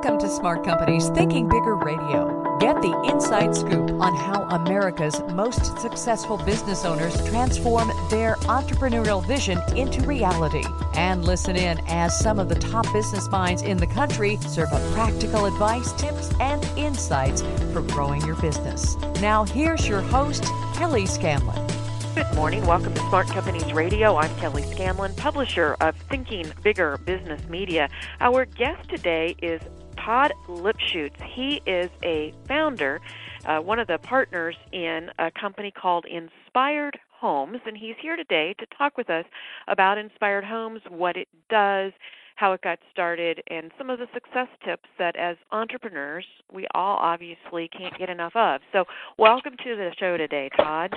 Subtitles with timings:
[0.00, 2.56] Welcome to Smart Companies Thinking Bigger Radio.
[2.60, 9.60] Get the inside scoop on how America's most successful business owners transform their entrepreneurial vision
[9.76, 10.62] into reality.
[10.94, 14.92] And listen in as some of the top business minds in the country serve up
[14.92, 18.94] practical advice, tips, and insights for growing your business.
[19.20, 20.44] Now, here's your host,
[20.74, 21.66] Kelly Scanlon.
[22.14, 22.64] Good morning.
[22.66, 24.16] Welcome to Smart Companies Radio.
[24.16, 27.88] I'm Kelly Scanlon, publisher of Thinking Bigger Business Media.
[28.20, 29.60] Our guest today is
[30.08, 31.22] Todd Lipschutz.
[31.34, 32.98] He is a founder,
[33.44, 38.54] uh, one of the partners in a company called Inspired Homes, and he's here today
[38.58, 39.26] to talk with us
[39.66, 41.92] about Inspired Homes, what it does,
[42.36, 46.96] how it got started, and some of the success tips that as entrepreneurs we all
[46.96, 48.62] obviously can't get enough of.
[48.72, 48.86] So,
[49.18, 50.94] welcome to the show today, Todd.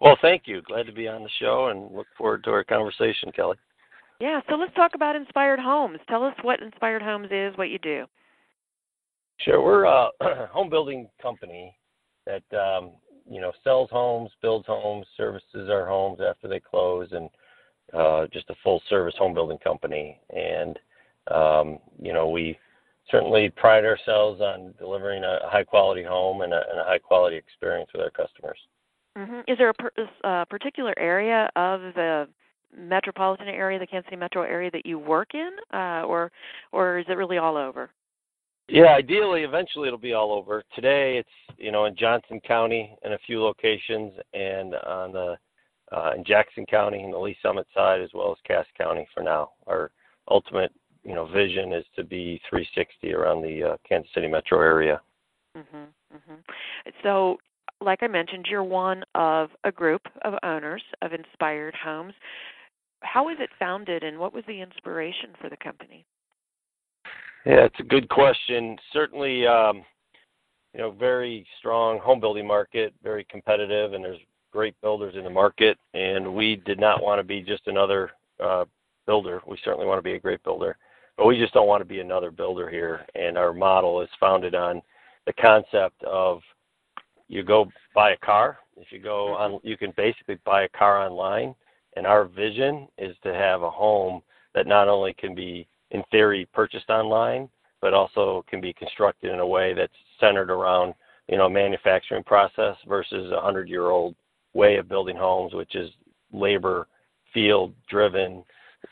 [0.00, 0.62] Well, thank you.
[0.62, 3.56] Glad to be on the show and look forward to our conversation, Kelly.
[4.22, 5.98] Yeah, so let's talk about Inspired Homes.
[6.08, 8.04] Tell us what Inspired Homes is, what you do.
[9.40, 10.10] Sure, we're a
[10.52, 11.76] home building company
[12.24, 12.92] that um,
[13.28, 17.28] you know sells homes, builds homes, services our homes after they close, and
[17.92, 20.20] uh, just a full service home building company.
[20.30, 20.78] And
[21.28, 22.56] um, you know we
[23.10, 27.34] certainly pride ourselves on delivering a high quality home and a, and a high quality
[27.34, 28.58] experience with our customers.
[29.18, 29.40] Mm-hmm.
[29.48, 29.90] Is there a per,
[30.22, 32.28] uh, particular area of the
[32.76, 36.30] metropolitan area, the Kansas City metro area that you work in, uh, or
[36.72, 37.90] or is it really all over?
[38.68, 40.62] Yeah, ideally, eventually it'll be all over.
[40.74, 45.36] Today, it's you know in Johnson County in a few locations, and on the
[45.92, 49.22] uh, in Jackson County in the Lee Summit side, as well as Cass County for
[49.22, 49.50] now.
[49.66, 49.90] Our
[50.30, 50.72] ultimate
[51.04, 55.00] you know vision is to be 360 around the uh, Kansas City metro area.
[55.56, 55.88] Mhm.
[56.14, 56.42] Mhm.
[57.02, 57.38] So
[57.82, 62.14] like I mentioned, you're one of a group of owners of Inspired Homes.
[63.02, 66.04] How was it founded, and what was the inspiration for the company?
[67.44, 68.76] Yeah, it's a good question.
[68.92, 69.82] Certainly, um,
[70.72, 74.20] you know, very strong home building market, very competitive, and there's
[74.52, 75.78] great builders in the market.
[75.94, 78.12] And we did not want to be just another
[78.42, 78.64] uh,
[79.06, 79.40] builder.
[79.46, 80.76] We certainly want to be a great builder,
[81.16, 83.04] but we just don't want to be another builder here.
[83.14, 84.80] And our model is founded on
[85.26, 86.40] the concept of
[87.28, 88.58] you go buy a car.
[88.76, 89.54] If you go mm-hmm.
[89.54, 91.54] on, you can basically buy a car online.
[91.96, 94.22] And our vision is to have a home
[94.54, 97.48] that not only can be, in theory, purchased online,
[97.80, 100.94] but also can be constructed in a way that's centered around,
[101.28, 104.14] you know, manufacturing process versus a hundred-year-old
[104.54, 105.90] way of building homes, which is
[106.32, 106.86] labor
[107.34, 108.44] field driven,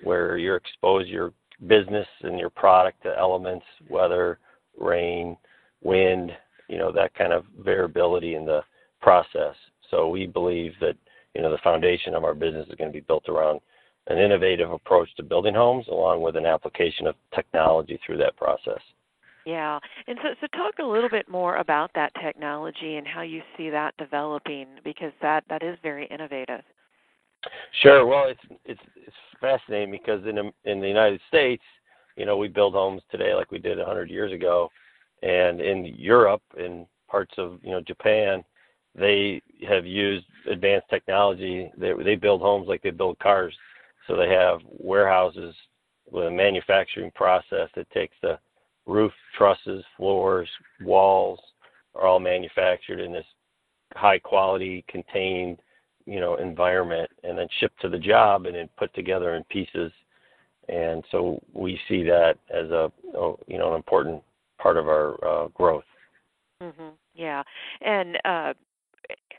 [0.02, 1.32] where you're exposed your
[1.66, 4.38] business and your product to elements, weather,
[4.78, 5.36] rain,
[5.82, 6.32] wind,
[6.68, 8.62] you know that kind of variability in the
[9.02, 9.54] process.
[9.90, 10.96] So we believe that
[11.34, 13.60] you know the foundation of our business is going to be built around
[14.06, 18.80] an innovative approach to building homes, along with an application of technology through that process.
[19.46, 23.42] Yeah, and so so talk a little bit more about that technology and how you
[23.56, 26.62] see that developing because that that is very innovative.
[27.82, 28.06] Sure.
[28.06, 31.62] Well, it's it's it's fascinating because in in the United States,
[32.16, 34.68] you know, we build homes today like we did 100 years ago,
[35.22, 38.44] and in Europe, in parts of you know Japan,
[38.94, 41.70] they have used advanced technology.
[41.76, 43.54] They they build homes like they build cars.
[44.06, 45.54] So they have warehouses
[46.10, 48.38] with a manufacturing process that takes the
[48.86, 50.48] roof trusses, floors,
[50.82, 51.38] walls
[51.94, 53.26] are all manufactured in this
[53.94, 55.58] high quality contained
[56.06, 59.92] you know environment and then shipped to the job and then put together in pieces
[60.70, 62.90] and so we see that as a
[63.46, 64.22] you know an important
[64.60, 65.84] part of our uh, growth.
[66.62, 66.90] Mm-hmm.
[67.14, 67.42] Yeah,
[67.80, 68.52] and uh,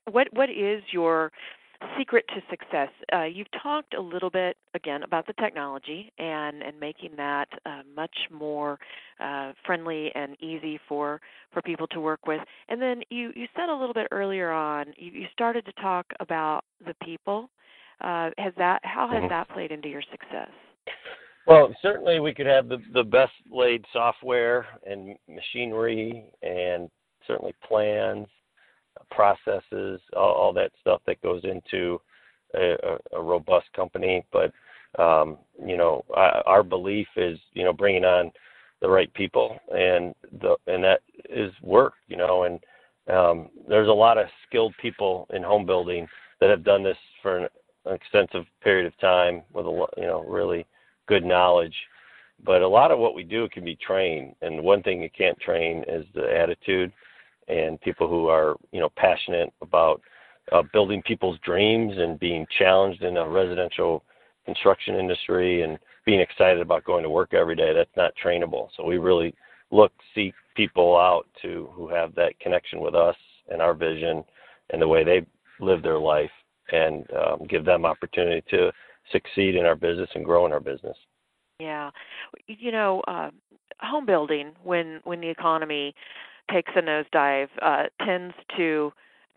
[0.09, 1.31] what what is your
[1.97, 2.89] secret to success?
[3.13, 7.81] Uh, you've talked a little bit again about the technology and and making that uh,
[7.95, 8.77] much more
[9.19, 11.19] uh, friendly and easy for
[11.51, 12.41] for people to work with.
[12.69, 16.05] And then you you said a little bit earlier on you, you started to talk
[16.19, 17.49] about the people.
[18.01, 19.29] Uh, has that how has mm-hmm.
[19.29, 20.49] that played into your success?
[21.47, 26.89] Well, certainly we could have the, the best laid software and machinery and
[27.25, 28.27] certainly plans,
[29.09, 31.99] processes, all, all that stuff that goes into
[32.55, 34.25] a, a, a robust company.
[34.31, 34.51] But,
[35.01, 38.31] um, you know, I, our belief is, you know, bringing on
[38.81, 42.59] the right people and the, and that is work, you know, and
[43.15, 46.07] um, there's a lot of skilled people in home building
[46.39, 47.47] that have done this for an
[47.85, 50.65] extensive period of time with a, you know, really–
[51.11, 51.75] good knowledge.
[52.45, 55.39] But a lot of what we do can be trained, and one thing you can't
[55.39, 56.93] train is the attitude
[57.51, 60.01] and people who are you know passionate about
[60.51, 64.03] uh, building people's dreams and being challenged in a residential
[64.45, 67.73] construction industry and being excited about going to work every day.
[67.73, 68.69] That's not trainable.
[68.75, 69.35] So we really
[69.69, 73.15] look seek people out to who have that connection with us
[73.49, 74.23] and our vision
[74.71, 75.25] and the way they
[75.59, 76.31] live their life
[76.71, 78.71] and um, give them opportunity to
[79.11, 80.97] succeed in our business and grow in our business.
[81.59, 81.91] Yeah,
[82.47, 83.29] you know, uh,
[83.79, 85.93] home building when when the economy
[86.51, 88.91] takes a nosedive uh, tends to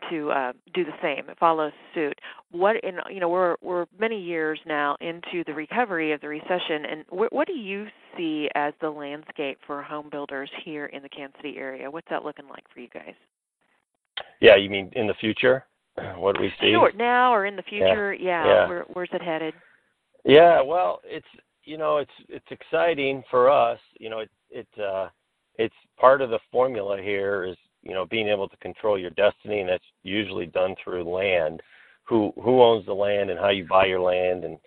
[0.09, 1.29] to uh, do the same.
[1.29, 2.19] It follows suit.
[2.51, 6.85] What in you know we're we're many years now into the recovery of the recession,
[6.89, 11.09] and wh- what do you see as the landscape for home builders here in the
[11.09, 11.89] Kansas City area?
[11.89, 13.13] What's that looking like for you guys?
[14.41, 15.65] Yeah, you mean in the future?
[16.17, 16.71] What do we see?
[16.71, 18.13] Sure, now or in the future?
[18.13, 18.45] Yeah, yeah.
[18.45, 18.67] yeah.
[18.67, 19.53] Where, where's it headed?
[20.25, 21.25] Yeah, well, it's
[21.63, 23.79] you know it's it's exciting for us.
[23.99, 25.07] You know, it it uh,
[25.57, 29.61] it's part of the formula here is you know being able to control your destiny,
[29.61, 31.61] and that's usually done through land.
[32.03, 34.57] Who who owns the land and how you buy your land, and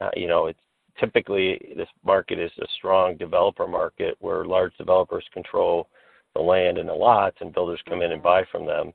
[0.00, 0.60] uh, you know it's
[0.98, 5.88] typically this market is a strong developer market where large developers control
[6.34, 8.92] the land and the lots, and builders come in and buy from them,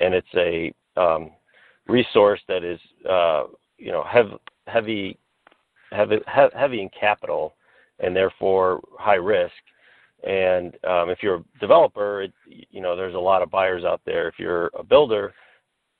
[0.00, 1.30] and it's a um,
[1.86, 3.44] resource that is uh,
[3.78, 5.18] you know hev- heavy
[5.92, 7.54] heavy heavy in capital
[8.00, 9.52] and therefore high risk.
[10.26, 14.00] And um, if you're a developer, it, you know there's a lot of buyers out
[14.04, 14.26] there.
[14.28, 15.32] If you're a builder,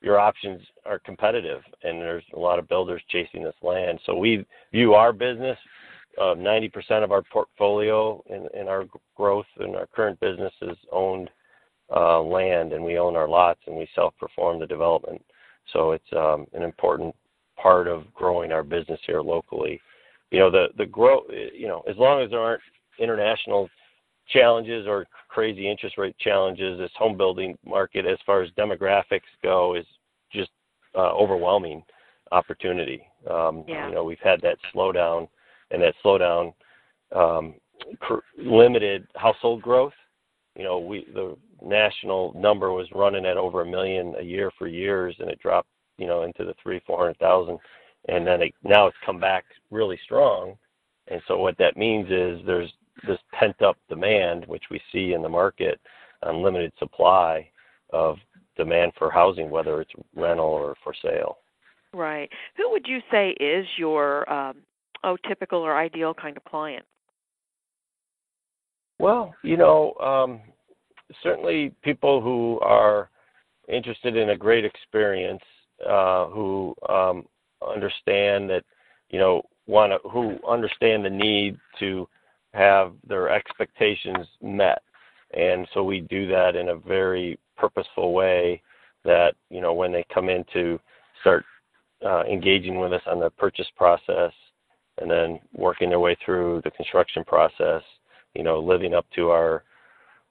[0.03, 4.01] your options are competitive, and there's a lot of builders chasing this land.
[4.05, 5.57] So we view our business.
[6.19, 8.87] Uh, 90% of our portfolio in, in our
[9.17, 11.29] growth in our current business is owned
[11.95, 15.23] uh, land, and we own our lots, and we self-perform the development.
[15.73, 17.15] So it's um, an important
[17.61, 19.81] part of growing our business here locally.
[20.31, 21.23] You know, the the grow.
[21.55, 22.63] You know, as long as there aren't
[22.99, 23.69] international
[24.29, 29.75] challenges or crazy interest rate challenges, this home building market, as far as demographics go,
[29.75, 29.87] is
[30.33, 30.51] just
[30.95, 31.83] uh, overwhelming
[32.33, 33.03] opportunity.
[33.31, 33.89] Um, Yeah.
[33.89, 35.29] You know, we've had that slowdown,
[35.71, 36.55] and that slowdown
[37.15, 37.55] um,
[38.01, 39.95] cr- limited household growth.
[40.57, 44.67] You know, we the national number was running at over a million a year for
[44.67, 45.69] years, and it dropped,
[45.99, 47.59] you know, into the three, four hundred thousand,
[48.09, 50.57] and then it, now it's come back really strong.
[51.09, 52.73] And so what that means is there's
[53.07, 55.81] this pent up demand, which we see in the market,
[56.23, 57.49] unlimited supply
[57.91, 58.17] of
[58.57, 61.39] demand for housing, whether it's rental or for sale.
[61.93, 62.31] Right.
[62.57, 64.57] Who would you say is your um,
[65.05, 66.85] oh typical or ideal kind of client?
[68.99, 70.41] Well, you know, um,
[71.23, 73.11] certainly people who are
[73.69, 75.43] interested in a great experience,
[75.87, 77.27] uh, who um,
[77.67, 78.65] understand that,
[79.11, 82.09] you know, want to, who understand the need to
[82.57, 84.83] have their expectations met,
[85.37, 88.63] and so we do that in a very purposeful way.
[89.05, 90.81] That you know, when they come in to
[91.21, 91.45] start
[92.05, 94.33] uh, engaging with us on the purchase process,
[94.99, 97.83] and then working their way through the construction process,
[98.35, 99.63] you know, living up to our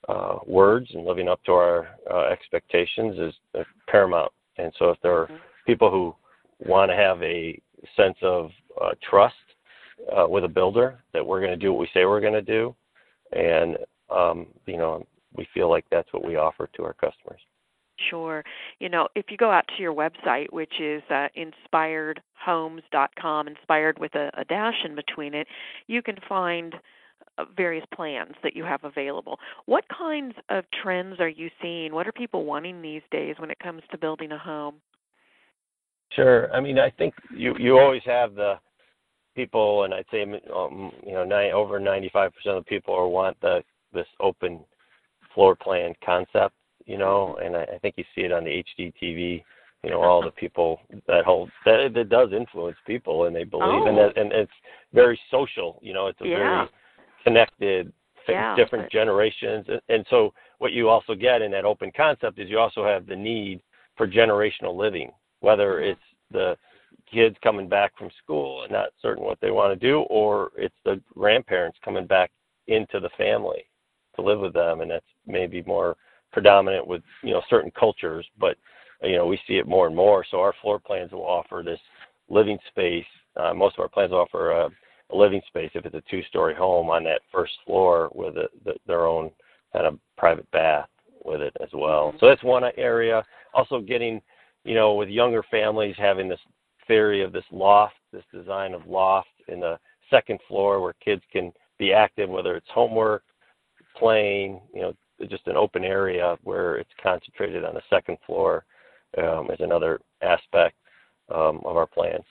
[0.08, 4.32] uh, words and living up to our uh, expectations is paramount.
[4.58, 5.30] And so, if there are
[5.66, 6.16] people who
[6.60, 7.60] want to have a
[7.96, 8.52] sense of
[8.82, 9.36] uh, trust
[10.16, 12.42] uh, with a builder that we're going to do what we say we're going to
[12.42, 12.76] do,
[13.32, 13.78] and
[14.10, 15.06] um, you know,
[15.36, 17.42] we feel like that's what we offer to our customers.
[18.10, 18.44] Sure.
[18.80, 24.14] You know, if you go out to your website, which is uh, inspiredhomes.com, inspired with
[24.16, 25.48] a, a dash in between it,
[25.88, 26.76] you can find
[27.38, 29.40] uh, various plans that you have available.
[29.66, 31.94] What kinds of trends are you seeing?
[31.94, 34.76] What are people wanting these days when it comes to building a home?
[36.12, 36.54] Sure.
[36.54, 38.60] I mean, I think you you always have the
[39.36, 43.40] people, and I'd say um, you know nine, over 95% of the people are want
[43.42, 43.64] the
[43.94, 44.60] this open
[45.34, 46.56] floor plan concept.
[46.86, 49.44] You know, and I, I think you see it on the HGTV,
[49.84, 53.86] You know, all the people that hold that that does influence people, and they believe,
[53.88, 54.08] and Oh.
[54.08, 54.52] that, and it's
[54.94, 55.80] very social.
[55.82, 56.38] You know, it's a Yeah.
[56.38, 56.68] very
[57.24, 57.92] connected,
[58.30, 62.40] Yeah, different but- generations, and- and so what you also get in that open concept
[62.40, 63.62] is you also have the need
[63.98, 65.12] for generational living,
[65.42, 65.92] whether Mhm.
[65.92, 66.58] it's the
[67.12, 70.76] kids coming back from school and not certain what they want to do, or it's
[70.84, 72.32] the grandparents coming back
[72.68, 73.66] into the family
[74.16, 75.96] to live with them, and that's maybe more
[76.32, 78.58] predominant with you know certain cultures, but
[79.02, 80.26] you know we see it more and more.
[80.30, 81.80] So our floor plans will offer this
[82.30, 83.06] living space.
[83.36, 84.70] Uh, most of our plans offer a,
[85.12, 88.76] a living space if it's a two-story home on that first floor with a, the,
[88.88, 89.30] their own
[89.74, 90.88] kind of private bath
[91.24, 92.14] with it as well.
[92.14, 92.20] Mhm.
[92.20, 93.24] So that's one area.
[93.54, 94.22] Also getting
[94.66, 96.40] you know, with younger families having this
[96.88, 99.78] theory of this loft, this design of loft in the
[100.10, 103.24] second floor where kids can be active, whether it's homework,
[103.98, 104.94] playing, you know,
[105.30, 108.66] just an open area where it's concentrated on the second floor
[109.18, 110.76] um, is another aspect
[111.34, 112.26] um, of our plans.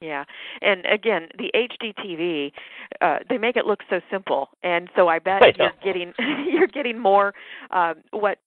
[0.00, 0.24] Yeah,
[0.60, 2.52] and again, the HGTV,
[3.00, 6.12] uh, they make it look so simple, and so I bet I you're getting
[6.46, 7.32] you're getting more
[7.70, 8.38] uh, what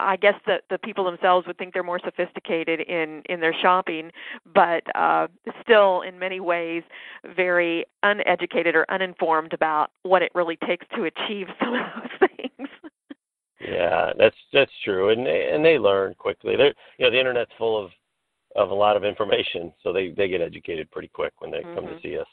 [0.00, 4.10] I guess the the people themselves would think they're more sophisticated in in their shopping,
[4.54, 5.28] but uh,
[5.62, 6.82] still in many ways
[7.36, 12.68] very uneducated or uninformed about what it really takes to achieve some of those things.
[13.60, 16.56] yeah, that's that's true, and they, and they learn quickly.
[16.56, 17.90] They're you know the internet's full of
[18.56, 21.74] of a lot of information, so they they get educated pretty quick when they mm-hmm.
[21.74, 22.02] come to mm-hmm.
[22.02, 22.26] see us.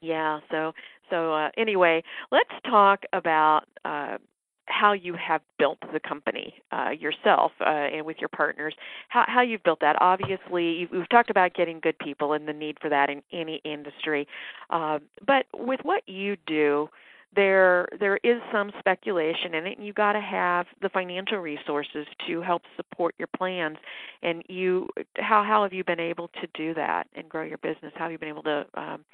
[0.00, 0.40] Yeah.
[0.50, 0.72] So
[1.10, 3.62] so uh, anyway, let's talk about.
[3.84, 4.18] Uh,
[4.66, 8.74] how you have built the company uh, yourself uh, and with your partners,
[9.08, 9.96] how, how you've built that.
[10.00, 14.26] Obviously, we've talked about getting good people and the need for that in any industry.
[14.70, 16.88] Uh, but with what you do,
[17.34, 22.06] there there is some speculation in it and you got to have the financial resources
[22.26, 23.76] to help support your plans
[24.22, 27.92] and you how how have you been able to do that and grow your business
[27.94, 29.04] how have you been able to um,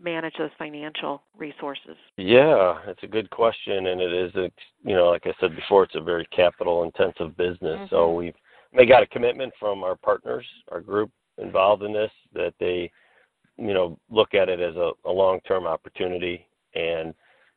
[0.00, 4.50] manage those financial resources yeah it's a good question and it is a
[4.84, 7.94] you know like i said before it's a very capital intensive business mm-hmm.
[7.94, 8.34] so we've
[8.76, 12.90] they got a commitment from our partners our group involved in this that they
[13.58, 17.14] you know look at it as a, a long term opportunity and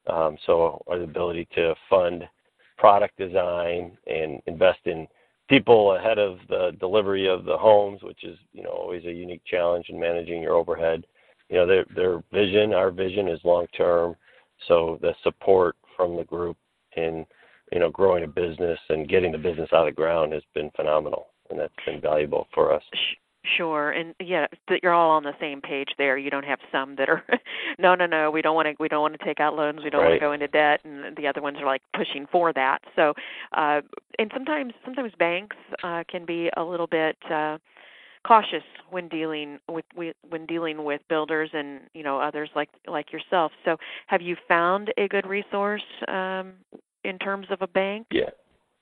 [0.08, 2.28] um, so our ability to fund
[2.78, 5.08] product design and invest in
[5.50, 9.44] people ahead of the delivery of the homes, which is you know always a unique
[9.46, 11.06] challenge in managing your overhead.
[11.56, 14.18] You know their their vision, our vision is long term.
[14.68, 16.58] So the support from the group
[16.98, 17.26] in
[17.72, 20.70] you know growing a business and getting the business out of the ground has been
[20.76, 22.84] phenomenal, and that's been valuable for us.
[23.56, 26.18] Sure, and yeah, that you're all on the same page there.
[26.18, 27.24] You don't have some that are,
[27.80, 29.90] no, no, no, we don't want to, we don't want to take out loans, we
[29.90, 30.10] don't right.
[30.10, 32.80] want to go into debt, and the other ones are like pushing for that.
[32.96, 33.14] So,
[33.56, 33.82] uh,
[34.20, 37.60] and sometimes, sometimes banks uh, can be a little bit uh,
[38.26, 39.86] cautious when dealing with
[40.30, 43.52] when dealing with builders and you know others like like yourself.
[43.64, 43.78] So,
[44.08, 46.54] have you found a good resource um,
[47.04, 48.08] in terms of a bank?
[48.12, 48.30] Yeah,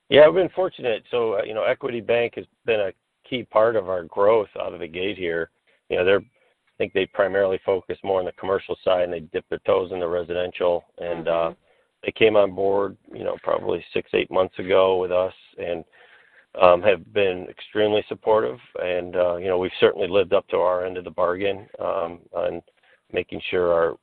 [0.10, 1.04] yeah, I've been fortunate.
[1.12, 2.92] So, uh, you know, Equity Bank has been a
[3.30, 5.50] key part of our growth out of the gate here.
[5.90, 9.20] You know, they're I think they primarily focus more on the commercial side and they
[9.20, 11.52] dip their toes in the residential and mm-hmm.
[11.52, 11.56] uh
[12.04, 15.86] they came on board, you know, probably six, eight months ago with us and
[16.62, 20.86] um have been extremely supportive and uh, you know, we've certainly lived up to our
[20.86, 22.62] end of the bargain um on
[23.12, 23.98] making sure our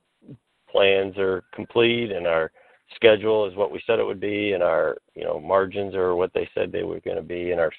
[0.69, 2.51] plans are complete and our
[2.95, 6.33] schedule is what we said it would be and our you know margins are what
[6.33, 7.71] they said they were going to be and our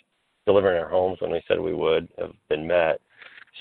[0.46, 3.00] delivering our homes when we said we would have been met.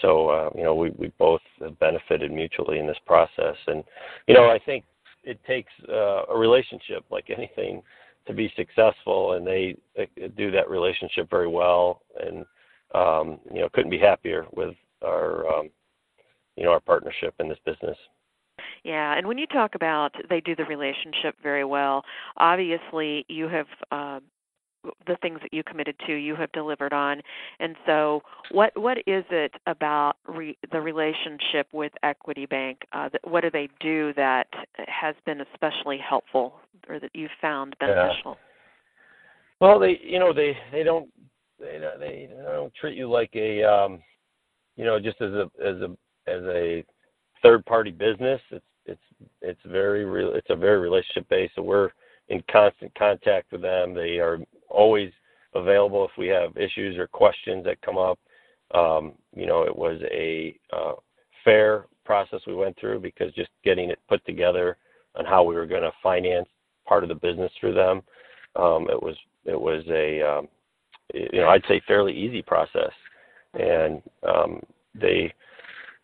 [0.01, 3.83] So uh, you know, we we both have benefited mutually in this process, and
[4.27, 4.85] you know, I think
[5.23, 7.83] it takes uh, a relationship like anything
[8.27, 12.45] to be successful, and they, they do that relationship very well, and
[12.93, 15.69] um, you know, couldn't be happier with our um,
[16.55, 17.97] you know our partnership in this business.
[18.83, 22.03] Yeah, and when you talk about they do the relationship very well,
[22.37, 24.19] obviously you have uh,
[25.07, 27.21] the things that you committed to you have delivered on.
[27.59, 28.21] And so
[28.51, 33.51] what what is it about re, the relationship with equity bank uh, that, what do
[33.51, 34.47] they do that
[34.87, 36.55] has been especially helpful
[36.89, 38.37] or that you found beneficial?
[38.37, 39.67] Yeah.
[39.67, 41.09] well they you know they they don't
[41.59, 44.01] they, they don't treat you like a um
[44.75, 45.95] you know just as a as a
[46.27, 46.83] as a
[47.43, 48.41] third party business.
[48.51, 49.01] It's it's
[49.41, 51.91] it's very real it's a very relationship based so we're
[52.29, 53.93] in constant contact with them.
[53.93, 54.39] They are
[54.71, 55.11] always
[55.53, 58.19] available if we have issues or questions that come up.
[58.73, 60.93] Um, you know, it was a uh,
[61.43, 64.77] fair process we went through because just getting it put together
[65.15, 66.47] on how we were going to finance
[66.87, 68.01] part of the business through them,
[68.55, 70.47] um, it was it was a um,
[71.13, 72.91] you know I'd say fairly easy process,
[73.53, 74.61] and um,
[74.95, 75.33] they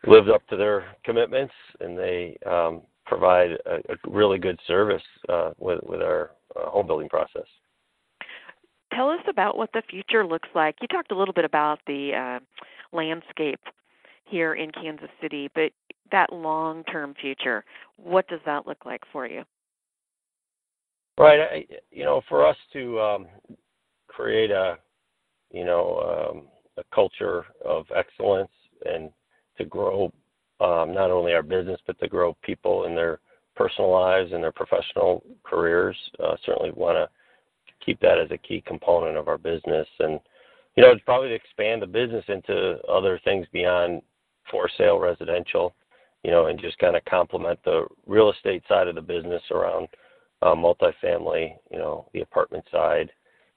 [0.05, 5.51] lived up to their commitments and they um, provide a, a really good service uh,
[5.57, 7.45] with with our uh, home building process
[8.97, 10.75] tell us about what the future looks like.
[10.81, 13.59] You talked a little bit about the uh, landscape
[14.25, 15.71] here in Kansas City, but
[16.11, 17.63] that long term future,
[17.97, 19.43] what does that look like for you?
[21.17, 21.39] Right.
[21.39, 23.27] I, you know, for us to um,
[24.07, 24.77] create a,
[25.51, 28.51] you know, um, a culture of excellence
[28.85, 29.09] and
[29.57, 30.11] to grow
[30.59, 33.19] um, not only our business but to grow people in their
[33.55, 35.95] personal lives and their professional careers.
[36.23, 37.09] Uh, certainly want to
[37.87, 39.87] keep that as a key component of our business.
[39.99, 40.19] And
[40.75, 44.01] you know, it's probably to expand the business into other things beyond
[44.51, 45.73] for sale residential,
[46.23, 49.87] you know, and just kind of complement the real estate side of the business around
[50.43, 53.09] uh, multifamily, you know, the apartment side,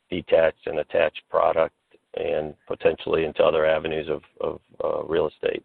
[0.09, 1.75] detached and attached product,
[2.15, 5.65] and potentially into other avenues of, of uh, real estate.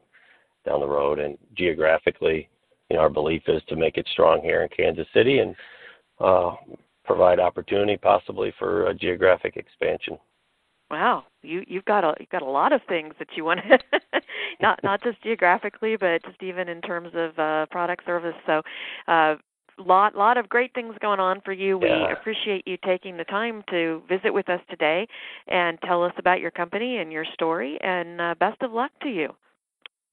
[0.65, 1.19] down the road.
[1.19, 2.49] And geographically,
[2.89, 5.55] you know, our belief is to make it strong here in Kansas City and
[6.19, 6.51] uh,
[7.05, 10.17] provide opportunity possibly for a geographic expansion.
[10.91, 13.79] Wow, you you've got a you've got a lot of things that you want to
[14.61, 18.35] not not just geographically, but just even in terms of uh, product service.
[18.45, 18.61] So,
[19.07, 19.35] uh,
[19.79, 21.77] lot lot of great things going on for you.
[21.77, 22.13] We Yeah.
[22.13, 25.07] appreciate you taking the time to visit with us today
[25.47, 27.79] and tell us about your company and your story.
[27.81, 29.35] And uh, best of luck to you.